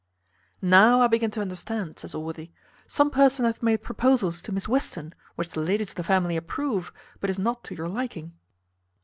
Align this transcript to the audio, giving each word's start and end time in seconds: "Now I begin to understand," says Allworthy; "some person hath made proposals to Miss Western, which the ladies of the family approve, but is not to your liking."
"Now 0.63 1.01
I 1.01 1.05
begin 1.05 1.29
to 1.29 1.41
understand," 1.41 1.99
says 1.99 2.15
Allworthy; 2.15 2.49
"some 2.87 3.11
person 3.11 3.45
hath 3.45 3.61
made 3.61 3.83
proposals 3.83 4.41
to 4.41 4.51
Miss 4.51 4.67
Western, 4.67 5.13
which 5.35 5.49
the 5.49 5.61
ladies 5.61 5.89
of 5.89 5.95
the 5.95 6.03
family 6.03 6.35
approve, 6.35 6.91
but 7.19 7.29
is 7.29 7.37
not 7.37 7.63
to 7.65 7.75
your 7.75 7.87
liking." 7.87 8.33